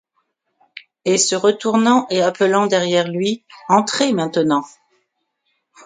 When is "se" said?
1.19-1.35